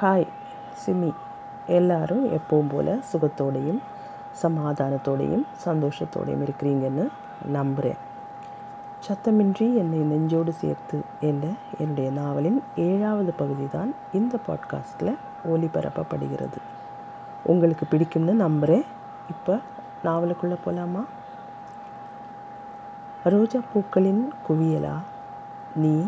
[0.00, 0.26] Hi
[0.86, 1.12] SIMI.
[1.66, 3.78] எல்லாரும் எப்பவும் போல் சுகத்தோடையும்
[4.42, 7.08] சமாதானத்தோடையும் சந்தோஷத்தோடையும் இருக்கிறீங்கன்னு
[7.46, 7.96] நம்புகிறேன்
[9.06, 11.48] சத்தமின்றி என்னை நெஞ்சோடு சேர்த்து என்ற
[11.78, 15.16] என்னுடைய நாவலின் ஏழாவது பகுதி தான் இந்த பாட்காஸ்ட்டில்
[15.48, 16.60] ஒளிபரப்பப்படுகிறது.
[17.42, 18.84] உங்களுக்கு பிடிக்கும்னு நம்புகிறேன்
[19.28, 19.60] இப்போ
[20.04, 21.04] நாவலுக்குள்ளே போகலாமா
[23.24, 24.96] ரோஜா பூக்களின் குவியலா?
[25.74, 26.06] நீ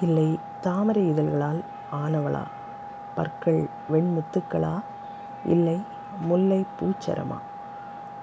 [0.00, 1.62] இல்லை தாமரை இதழ்களால்
[1.92, 2.42] ஆனவளா?
[3.14, 4.80] பற்கள் வெண்முத்துக்களா?
[5.44, 5.82] இல்லை
[6.20, 7.38] முல்லை பூச்சரமா?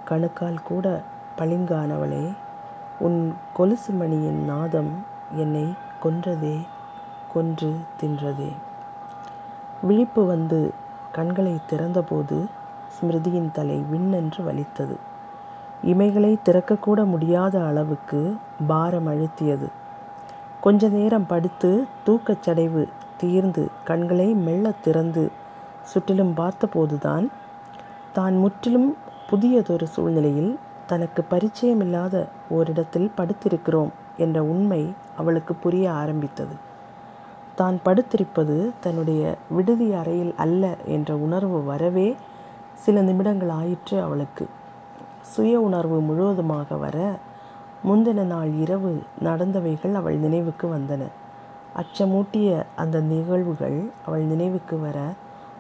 [0.04, 1.02] கணுக்கால் கூட
[1.38, 2.34] பளிங்கானவளே
[3.00, 6.68] உன் கொலுசு மணியின் நாதம் என்னை கொன்றதே
[7.34, 8.52] கொன்று தின்றதே.
[9.82, 10.74] விழிப்பு வந்து
[11.12, 12.50] கண்களை திறந்தபோது
[12.96, 14.98] ஸ்மிருதியின் தலை விண்ணென்று வலித்தது.
[15.86, 18.38] இமைகளை திறக்கக்கூட முடியாத அளவுக்கு
[18.68, 19.68] பாரம் அழுத்தியது.
[20.62, 22.88] கொஞ்ச நேரம் படுத்து தூக்கச்சடைவு
[23.22, 25.24] தீர்ந்து கண்களை மெல்ல திறந்து
[25.92, 27.28] சுற்றிலும் பார்த்தபோதுதான்
[28.14, 28.90] தான் முற்றிலும்
[29.30, 30.52] புதியதொரு சூழ்நிலையில்
[30.86, 32.16] தனக்கு பரிச்சயமில்லாத
[32.50, 34.82] ஓரிடத்தில் படுத்திருக்கிறோம் என்ற உண்மை
[35.16, 36.56] அவளுக்கு புரிய ஆரம்பித்தது.
[37.56, 39.22] தான் படுத்திருப்பது தன்னுடைய
[39.56, 40.64] விடுதி அறையில் அல்ல
[40.96, 42.08] என்ற உணர்வு வரவே
[42.84, 44.46] சில நிமிடங்கள் ஆயிற்று அவளுக்கு.
[45.34, 46.98] சுய உணர்வு முழுவதுமாக வர
[47.88, 48.92] முந்தின நாள் இரவு
[49.24, 51.04] நடந்தவைகள் அவள் நினைவுக்கு வந்தன.
[51.80, 55.00] அச்சமூட்டிய அந்த நிகழ்வுகள் அவள் நினைவுக்கு வர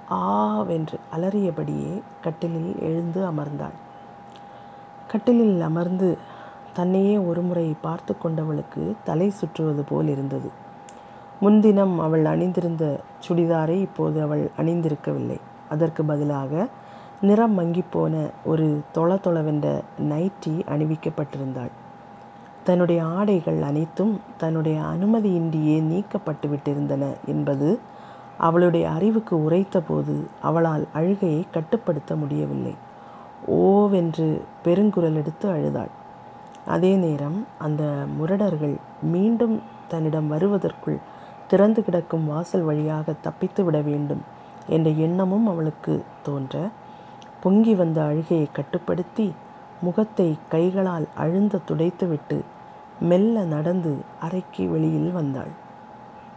[0.07, 3.77] ஆவென்று அலறியபடியே கட்டிலில் எழுந்து அமர்ந்தாள்.
[5.07, 6.17] கட்டிலில் அமர்ந்து
[6.73, 10.49] தன்னையே ஒருமுறை பார்த்து கொண்டவளுக்கு தலை சுற்றுவது போல் இருந்தது.
[11.39, 15.37] முன்தினம் அவள் அணிந்திருந்த சுடிதாரை இப்போது அவள் அணிந்திருக்கவில்லை.
[15.69, 16.67] அதற்கு பதிலாக
[17.21, 19.67] நிறம் மங்கிப்போன ஒரு தொள தொளவென்ற
[20.09, 21.71] நைட்டி அணிவிக்கப்பட்டிருந்தாள்.
[22.69, 27.69] தன்னுடைய ஆடைகள் அனைத்தும் தன்னுடைய அனுமதியின்றியே நீக்கப்பட்டு விட்டிருந்தன என்பது
[28.37, 32.73] அவளுடைய அறிவுக்கு உரைத்தபோது அவளால் அழுகையை கட்டுப்படுத்த முடியவில்லை.
[33.61, 34.27] ஓவென்று
[34.65, 35.91] பெருங்குரல் எடுத்து அழுதாள்.
[36.65, 37.83] அதே நேரம் அந்த
[38.17, 38.75] முரடர்கள்
[39.11, 39.55] மீண்டும்
[39.87, 40.99] தன்னிடம் வருவதற்குள்
[41.47, 44.23] திறந்து கிடக்கும் வாசல் வழியாக தப்பித்து விட வேண்டும்
[44.67, 46.55] என்ற எண்ணமும் அவளுக்கு தோன்ற
[47.41, 49.27] பொங்கி வந்த அழுகையை கட்டுப்படுத்தி
[49.81, 52.37] முகத்தை கைகளால் அழுந்த துடைத்துவிட்டு
[52.99, 55.51] மெல்ல நடந்து அறைக்கு வெளியில் வந்தாள்.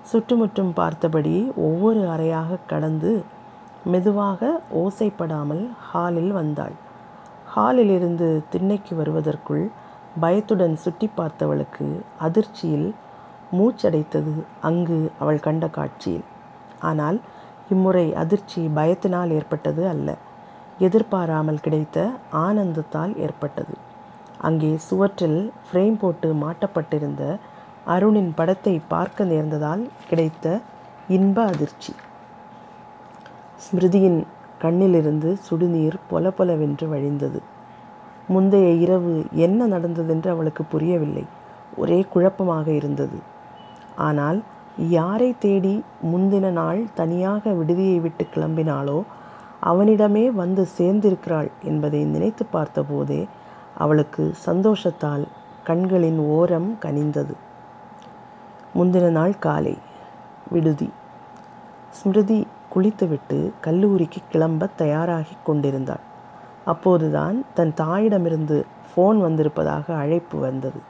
[0.03, 3.25] சுற்றுமுற்றும் பார்த்தபடி ஒவ்வொரு அறையாக கடந்து
[3.84, 6.72] மெதுவாக ஓசைப்படாமல் ஹாலில் வந்தாள்.
[7.47, 9.71] ஹாலிலிருந்து திண்ணைக்கு வருவதற்குள்
[10.21, 12.95] பயத்துடன் சுட்டி பார்த்தவளுக்கு அதிர்ச்சியில்
[13.53, 16.25] மூச்சடைத்தது அங்கு அவள் கண்ட காட்சியில்.
[16.81, 17.21] ஆனால்
[17.71, 20.17] இம்முறை அதிர்ச்சி பயத்தினால் ஏற்பட்டது அல்ல.
[20.78, 23.75] எதிர்பாராமல் கிடைத்த ஆனந்தத்தால் ஏற்பட்டது.
[24.42, 27.25] அங்கே சுவற்றில் ஃப்ரேம் போட்டு மாட்டப்பட்டிருந்த
[27.86, 30.47] அருணின் படத்தை பார்க்க நேர்ந்ததால் கிடைத்த
[31.08, 31.92] இன்ப அதிர்ச்சி.
[33.56, 34.20] ஸ்மிருதியின்
[34.62, 37.41] கண்ணிலிருந்து சுடுநீர் பொல பொலவென்று வழிந்தது.
[38.28, 41.24] முந்தைய இரவு என்ன நடந்ததென்று அவளுக்கு புரியவில்லை.
[41.76, 43.19] ஒரே குழப்பமாக இருந்தது.
[43.98, 44.38] ஆனால்
[44.91, 45.74] யாரை தேடி
[46.12, 48.98] முந்தின நாள் தனியாக விடுதியை விட்டு கிளம்பினாளோ
[49.62, 53.20] அவனிடமே வந்து சேர்ந்திருக்கிறாள் என்பதை நினைத்து பார்த்தபோதே
[53.78, 55.28] அவளுக்கு சந்தோஷத்தால்
[55.65, 57.34] கண்களின் ஓரம் கனிந்தது.
[58.75, 59.78] முந்தின நாள் காலை
[60.50, 60.91] விடுதி.
[61.91, 66.00] ஸ்மிருதி குளித்துவிட்டு கல்லூரிக்கு கிளம்ப தயாராகி கொண்டிருந்தாள்.
[66.65, 70.81] அப்போதுதான் தன் தாயிடமிருந்து ஃபோன் வந்திருப்பதாக அழைப்பு வந்தது.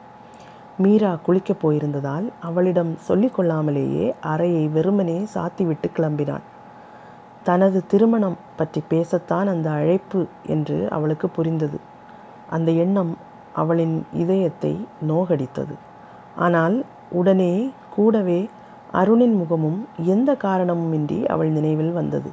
[0.77, 6.41] மீரா குளிக்கப் போயிருந்ததால் அவளிடம் சொல்லிக்கொள்ளாமலேயே அறையை வெறுமனே சாத்திவிட்டு கிளம்பினாள்.
[7.43, 11.79] தனது திருமணம் பற்றி பேசத்தான் அந்த அழைப்பு என்று அவளுக்கு புரிந்தது.
[12.49, 13.17] அந்த எண்ணம்
[13.53, 15.75] அவளின் இதயத்தை நோகடித்தது.
[16.35, 18.49] ஆனால் உடனே கூடவே
[18.91, 22.31] அருணின் முகமும் எந்த காரணமுமின்றி அவள் நினைவில் வந்தது.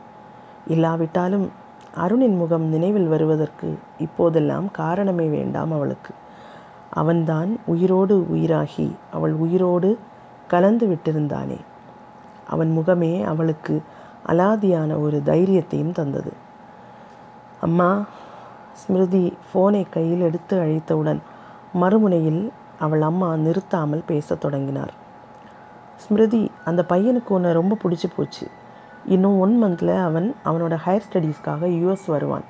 [0.66, 1.50] இல்லாவிட்டாலும்
[1.94, 6.14] அருணின் முகம் நினைவில் வருவதற்கு இப்போதெல்லாம் காரணமே வேண்டாம் அவளுக்கு.
[6.90, 9.98] அவன்தான் உயிரோடு உயிராகி அவள் உயிரோடு
[10.48, 11.58] கலந்து விட்டிருந்தானே.
[12.48, 13.82] அவன் முகமே அவளுக்கு
[14.26, 16.32] அலாதியான ஒரு தைரியத்தையும் தந்தது.
[17.60, 18.04] அம்மா
[18.72, 21.20] ஸ்மிருதி ஃபோனை கையில் எடுத்து அழைத்தவுடன்
[21.74, 24.92] மறுமுனையில் அவள் அம்மா நிறுத்தாமல் பேசத் தொடங்கினார்.
[25.96, 28.46] ஸ்மிருதி அந்த பையனுக்கு உன்னை ரொம்ப பிடிச்சி போச்சு.
[29.06, 32.44] இன்னும் ஒன் மந்தில் அவன் அவனோட ஹையர் ஸ்டடீஸ்க்காக யூஎஸ் வருவான்.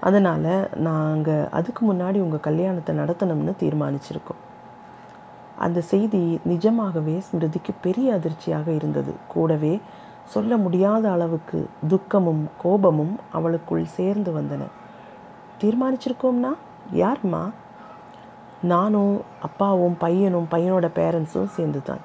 [0.00, 4.42] அதனால் நாங்கள் அதுக்கு முன்னாடி உங்கள் கல்யாணத்தை நடத்தணும்னு தீர்மானிச்சிருக்கோம்.
[5.56, 9.14] அந்த செய்தி நிஜமாகவே ஸ்மிருதிக்கு பெரிய அதிர்ச்சியாக இருந்தது.
[9.28, 9.80] கூடவே
[10.24, 14.60] சொல்ல முடியாத அளவுக்கு துக்கமும் கோபமும் அவளுக்குள் சேர்ந்து வந்தன.
[15.62, 16.52] தீர்மானிச்சிருக்கோம்னா?
[16.92, 17.50] யார்மா?
[18.62, 22.02] நானும் அப்பாவும் பையனும் பையனோட பேரண்ட்ஸும் சேர்ந்து தான்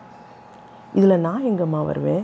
[0.94, 2.24] இதில் நான் எங்கம்மா வருவேன்?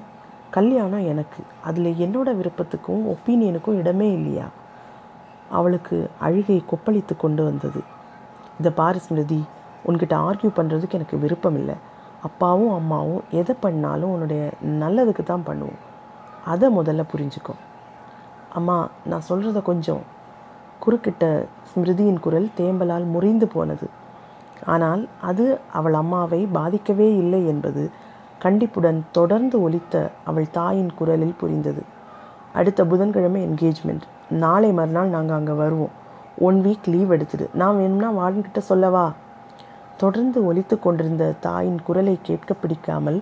[0.50, 1.44] கல்யாணம் எனக்கு.
[1.64, 4.48] அதில் என்னோட விருப்பத்துக்கும் ஒப்பீனியனுக்கும் இடமே இல்லையா?
[5.50, 7.82] அவளுக்கு அழுகை கொப்பளித்து கொண்டு வந்தது.
[8.60, 9.44] இதை பாரு ஸ்மிருதி
[9.86, 11.76] உன்கிட்ட ஆர்கியூ பண்ணுறதுக்கு எனக்கு விருப்பம் இல்லை
[12.22, 15.80] அப்பாவும் அம்மாவும் எதை பண்ணாலும் உன்னுடைய நல்லதுக்கு தான் பண்ணுவோம்.
[16.46, 17.60] அதை முதல்ல புரிஞ்சுக்கும்
[18.50, 20.02] அம்மா நான் சொல்கிறத கொஞ்சம்
[20.86, 21.26] குறுக்கிட்ட
[21.70, 23.88] ஸ்மிருதியின் குரல் தேம்பலால் முறிந்து போனது.
[24.66, 27.84] ஆனால் அது அவள் அம்மாவை பாதிக்கவே இல்லை என்பது
[28.40, 31.82] கண்டிப்புடன் தொடர்ந்து ஒலித்த அவள் தாயின் குரலில் புரிந்தது.
[32.54, 34.06] அடுத்த புதன்கிழமை என்கேஜ்மெண்ட்
[34.44, 35.94] நாளை மறுநாள் நாங்கள் அங்கே வருவோம்.
[36.48, 37.46] ஒன் வீக் லீவ் எடுத்துடு.
[37.54, 39.06] நான் வேணும்னா வார்டன்கிட்ட சொல்லவா?
[39.98, 43.20] தொடர்ந்து ஒலித்து கொண்டிருந்த தாயின் குரலை கேட்க பிடிக்காமல்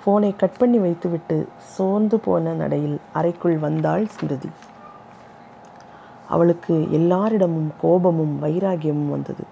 [0.00, 4.50] ஃபோனை கட் பண்ணி வைத்துவிட்டு சோர்ந்து போன நடையில் அறைக்குள் வந்தாள் ஸ்மிருதி.
[6.30, 9.44] அவளுக்கு எல்லாரிடமும் கோபமும் வைராகியமும் வந்தது.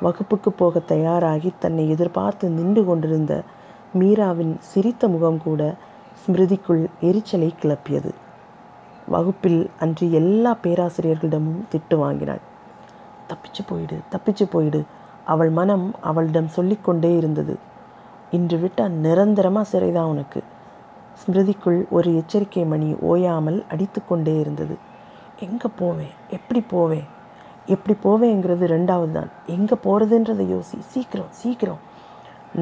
[0.00, 3.34] வகுப்புக்கு போக தயாராகி தன்னை எதிர்பார்த்து நின்று கொண்டிருந்த
[3.98, 5.62] மீராவின் சிரித்த முகம் கூட
[6.22, 8.10] ஸ்மிருதிக்குள் எரிச்சலை கிளப்பியது.
[9.08, 12.42] வகுப்பில் அன்று எல்லா பேராசிரியர்களிடமும் திட்டு வாங்கினாள்.
[13.30, 14.80] தப்பிச்சு போயிடு தப்பிச்சு போயிடு
[15.24, 17.54] அவள் மனம் அவளிடம் சொல்லிக்கொண்டே இருந்தது.
[18.30, 20.40] இன்று விட்டால் நிரந்தரமாக சிறைதான் உனக்கு.
[21.20, 24.76] ஸ்மிருதிக்குள் ஒரு எச்சரிக்கை மணி ஓயாமல் அடித்து கொண்டே இருந்தது.
[25.38, 26.12] எங்கே போவேன்?
[26.30, 27.06] எப்படி போவேன்?
[27.66, 31.78] எப்படி போவேங்கிறது ரெண்டாவது தான் எங்கே போகிறதுன்றதை யோசி சீக்கிரம் சீக்கிரம்.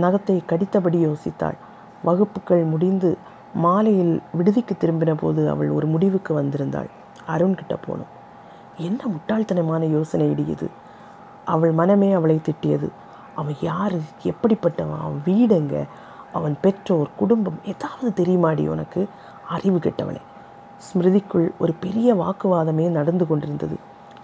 [0.01, 1.57] நகத்தை கடித்தபடி யோசித்தாள்.
[2.03, 3.17] வகுப்புகள் முடிந்து
[3.53, 6.89] மாலையில் விடுதிக்கு திரும்பின போது அவள் ஒரு முடிவுக்கு வந்திருந்தாள்.
[7.29, 8.13] அருண்கிட்ட போகணும்
[8.77, 10.69] என்ன முட்டாள்தனமான யோசனை இடியுது
[11.45, 12.89] அவள் மனமே அவளை திட்டியது.
[13.35, 13.95] அவன் யார்?
[14.23, 15.01] எப்படிப்பட்டவன்?
[15.01, 15.85] அவன் வீடுங்க?
[16.33, 19.09] அவன் பெற்றோர் குடும்பம் ஏதாவது தெரியுமாடி உனக்கு?
[19.49, 20.21] அறிவு கெட்டவளே
[20.85, 23.77] ஸ்மிருதிக்குள் ஒரு பெரிய வாக்குவாதமே நடந்து கொண்டிருந்தது.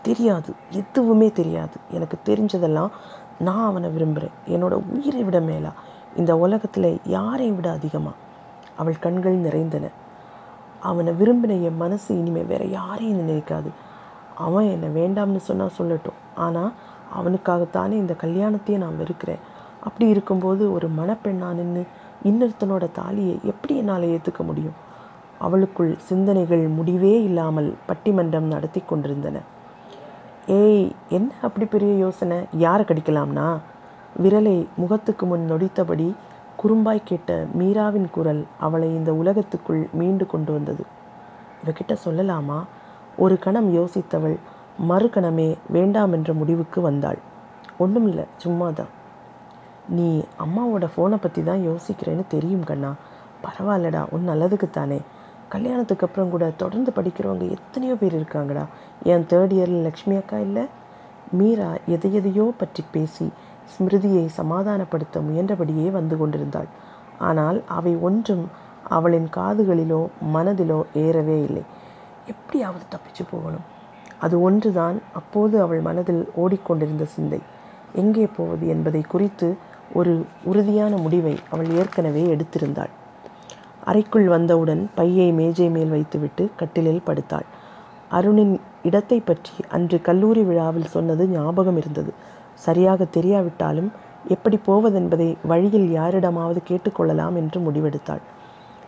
[0.02, 1.76] தெரியாது எதுவுமே தெரியாது.
[1.90, 2.90] எனக்கு தெரிஞ்சதெல்லாம்
[3.38, 5.72] நான் அவனை விரும்புகிறேன் என்னோட உயிரை விட மேலா.
[6.16, 8.16] இந்த உலகத்தில் யாரையும் விட அதிகமாக
[8.76, 9.86] அவள் கண்கள் நிறைந்தன.
[10.80, 13.70] அவனை விரும்பின என் மனசு இனிமேல் வேற யாரையும் நினைக்காது.
[14.34, 16.18] அவன் என்னை வேண்டாம்னு சொன்னால் சொல்லட்டும்.
[16.34, 16.72] ஆனால்
[17.18, 19.38] அவனுக்காகத்தானே இந்த கல்யாணத்தையே நான் வெறுக்கிறேன்.
[19.80, 21.86] அப்படி இருக்கும்போது ஒரு மணப்பெண்ணா நின்று
[22.24, 24.76] இன்னொருத்தனோட தாலியை எப்படி என்னால் ஏற்றுக்க முடியும்?
[25.38, 29.36] அவளுக்குள் சிந்தனைகள் முடிவே இல்லாமல் பட்டிமன்றம் நடத்தி கொண்டிருந்தன.
[30.60, 32.38] ஏய் என்ன அப்படி பெரிய யோசனை?
[32.64, 33.48] யாரை கடிக்கலாம்னா?
[34.22, 36.08] விரலை முகத்துக்கு முன் நொடித்தபடி
[36.60, 40.84] குறும்பாய் கேட்ட மீராவின் குரல் அவளை இந்த உலகத்துக்குள் மீண்டு கொண்டு வந்தது.
[41.62, 42.58] இவகிட்ட சொல்லலாமா?
[43.16, 44.36] ஒரு கணம் யோசித்தவள்
[44.90, 47.20] மறுகணமே வேண்டாம் என்ற முடிவுக்கு வந்தாள்.
[47.78, 48.92] ஒன்றும் இல்லை சும்மா தான்
[49.96, 50.08] நீ
[50.44, 52.90] அம்மாவோட ஃபோனை பற்றி தான் யோசிக்கிறேன்னு தெரியும் கண்ணா.
[53.44, 54.98] பரவாயில்லடா உன் நல்லதுக்கு தானே
[55.54, 58.64] கல்யாணத்துக்கு அப்புறம் கூட தொடர்ந்து படிக்கிறவங்க எத்தனையோ பேர் இருக்காங்கடா.
[59.12, 60.64] என் தேர்ட் இயரில் லக்ஷ்மி அக்கா இல்லை.
[61.38, 63.26] மீரா எதை எதையோ பற்றி பேசி
[63.72, 66.68] ஸ்மிருதியை சமாதானப்படுத்த முயன்றபடியே வந்து கொண்டிருந்தாள்.
[67.28, 68.44] ஆனால் அவை ஒன்றும்
[68.96, 70.02] அவளின் காதுகளிலோ
[70.34, 71.64] மனதிலோ ஏறவே இல்லை.
[72.26, 73.66] எப்படியாவது தப்பிச்சு போகணும்.
[74.18, 77.40] அது ஒன்றுதான் அப்போது அவள் மனதில் ஓடிக்கொண்டிருந்த சிந்தை.
[77.94, 79.48] எங்கே போவது என்பதை குறித்து
[79.98, 82.92] ஒரு உறுதியான முடிவை அவள் ஏற்கனவே எடுத்திருந்தாள்.
[83.90, 87.46] அறைக்குள் வந்தவுடன் பையை மேஜை மேல் வைத்துவிட்டு கட்டிலில் படுத்தாள்.
[88.10, 92.12] அருணின் இடத்தை பற்றி அன்று கல்லூரி விழாவில் சொன்னது ஞாபகம் இருந்தது.
[92.64, 93.90] சரியாக தெரியாவிட்டாலும்
[94.34, 98.22] எப்படி போவதென்பதை வழியில் யாரிடமாவது கேட்டுக்கொள்ளலாம் என்று முடிவெடுத்தாள்.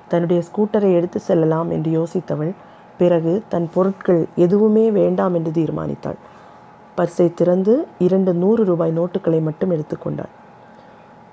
[0.08, 2.52] தன்னுடைய ஸ்கூட்டரை எடுத்து செல்லலாம் என்று யோசித்தவள்
[3.00, 6.19] பிறகு தன் பொருட்கள் எதுவுமே வேண்டாம் என்று தீர்மானித்தாள்.
[6.99, 7.75] பர்ஸை திறந்து
[8.07, 10.33] இரண்டு நூறு ரூபாய் நோட்டுகளை மட்டும் எடுத்துக்கொண்டாள்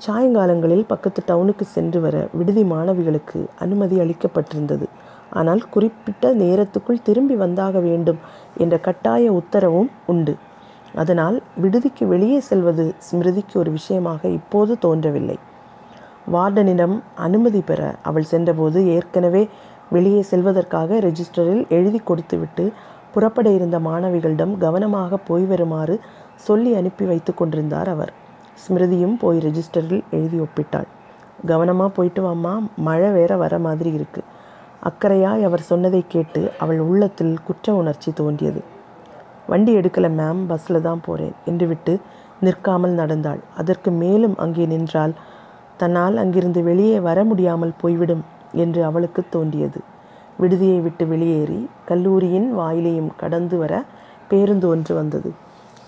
[0.06, 4.88] சாயங்காலங்களில் பக்கத்து டவுனுக்கு சென்று வர விடுதி மாணவிகளுக்கு அனுமதி அளிக்கப்பட்டிருந்தது.
[5.30, 8.20] ஆனால் குறிப்பிட்ட நேரத்துக்குள் திரும்பி வந்தாக வேண்டும்
[8.58, 10.34] என்ற கட்டாய உத்தரவும் உண்டு.
[10.94, 15.38] அதனால் விடுதிக்கு வெளியே செல்வது ஸ்மிருதிக்கு ஒரு விஷயமாக இப்போது தோன்றவில்லை.
[16.27, 19.44] வார்டனிடம் அனுமதி பெற அவள் சென்றபோது ஏற்கனவே
[19.89, 22.66] வெளியே செல்வதற்காக ரெஜிஸ்டரில் எழுதி கொடுத்துவிட்டு
[23.13, 25.96] புறப்பட இருந்த மாணவிகளிடம் கவனமாக போய் வருமாறு
[26.48, 28.12] சொல்லி அனுப்பி வைத்து கொண்டிருந்தார் அவர்.
[28.62, 30.88] ஸ்மிருதியும் போய் ரெஜிஸ்டரில் எழுதி ஒப்பிட்டாள்.
[31.46, 32.54] கவனமாக போயிட்டு வாம்மா
[32.88, 34.22] மழை வேற வர மாதிரி இருக்கு.
[34.90, 38.62] அக்கறையாய் அவர் சொன்னதை கேட்டு அவள் உள்ளத்தில் குற்ற உணர்ச்சி தோன்றியது.
[39.52, 41.94] வண்டி எடுக்கலை மேம் பஸ்ஸில் தான் போகிறேன் என்று விட்டு
[42.46, 43.42] நிற்காமல் நடந்தாள்.
[43.62, 45.14] அதற்கு மேலும் அங்கே நின்றால்
[45.82, 48.24] தன்னால் அங்கிருந்து வெளியே வர முடியாமல் போய்விடும்
[48.64, 49.80] என்று அவளுக்கு தோன்றியது.
[50.40, 51.60] விடுதியை விட்டு வெளியேறி
[51.90, 53.74] கல்லூரியின் வாயிலையும் கடந்து வர
[54.30, 55.30] பேருந்து ஒன்று வந்தது.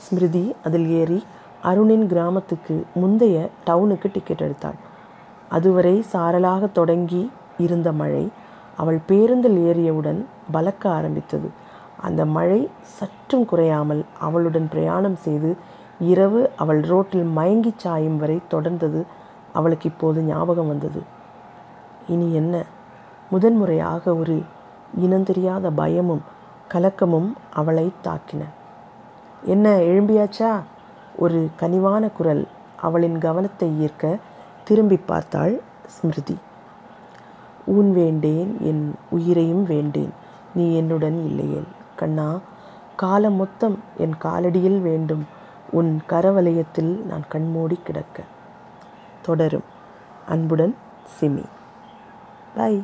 [0.04, 1.20] ஸ்மிருதி அதில் ஏறி
[1.62, 4.78] அருணின் கிராமத்துக்கு முந்தைய டவுனுக்கு டிக்கெட் எடுத்தாள்.
[5.50, 8.30] அதுவரை சாரலாக தொடங்கி இருந்த மழை
[8.78, 11.50] அவள் பேருந்தில் ஏறியவுடன் பலக்க ஆரம்பித்தது.
[12.02, 15.58] அந்த மழை சற்றும் குறையாமல் அவளுடன் பிரயாணம் செய்து
[16.00, 19.06] இரவு அவள் ரோட்டில் மயங்கி சாயும் வரை தொடர்ந்தது
[19.54, 21.04] அவளுக்கு இப்போது ஞாபகம் வந்தது.
[22.08, 22.64] இனி என்ன?
[23.30, 24.44] முதன்முறையாக ஒரு
[25.02, 26.22] இனந்தெரியாத பயமும்
[26.74, 28.42] கலக்கமும் அவளை தாக்கின.
[29.44, 30.62] என்ன எழும்பியாச்சா?
[31.20, 32.44] ஒரு கனிவான குரல்
[32.82, 34.20] அவளின் கவனத்தை ஈர்க்க
[34.64, 35.56] திரும்பி பார்த்தாள்
[35.88, 36.38] ஸ்மிருதி.
[37.66, 40.14] ஊன் வேண்டேன் என் உயிரையும் வேண்டேன்
[40.56, 42.30] நீ என்னுடன் இல்லையேன் கண்ணா
[42.96, 45.24] காலம் மொத்தம் என் காலடியில் வேண்டும்.
[45.72, 48.24] உன் கரவலயத்தில் நான் கண்மூடி கிடக்க.
[49.22, 49.68] தொடரும்.
[50.28, 50.76] அன்புடன்
[51.20, 51.46] சிமி.
[52.56, 52.80] பாய்